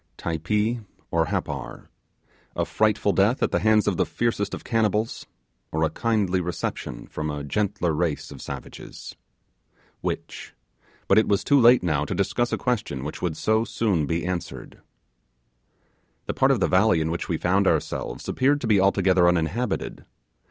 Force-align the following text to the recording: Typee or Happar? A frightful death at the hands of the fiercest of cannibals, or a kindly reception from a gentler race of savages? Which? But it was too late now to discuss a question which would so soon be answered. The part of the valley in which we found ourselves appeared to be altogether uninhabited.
Typee 0.17 0.79
or 1.11 1.25
Happar? 1.27 1.89
A 2.55 2.65
frightful 2.65 3.13
death 3.13 3.43
at 3.43 3.51
the 3.51 3.59
hands 3.59 3.87
of 3.87 3.97
the 3.97 4.05
fiercest 4.07 4.55
of 4.55 4.63
cannibals, 4.63 5.27
or 5.71 5.83
a 5.83 5.91
kindly 5.91 6.41
reception 6.41 7.05
from 7.05 7.29
a 7.29 7.43
gentler 7.43 7.93
race 7.93 8.31
of 8.31 8.41
savages? 8.41 9.15
Which? 10.01 10.55
But 11.07 11.19
it 11.19 11.27
was 11.27 11.43
too 11.43 11.59
late 11.61 11.83
now 11.83 12.03
to 12.05 12.15
discuss 12.15 12.51
a 12.51 12.57
question 12.57 13.03
which 13.03 13.21
would 13.21 13.37
so 13.37 13.63
soon 13.63 14.07
be 14.07 14.25
answered. 14.25 14.81
The 16.25 16.33
part 16.33 16.49
of 16.49 16.61
the 16.61 16.67
valley 16.67 16.99
in 16.99 17.11
which 17.11 17.29
we 17.29 17.37
found 17.37 17.67
ourselves 17.67 18.27
appeared 18.27 18.59
to 18.61 18.67
be 18.67 18.79
altogether 18.79 19.27
uninhabited. 19.27 20.03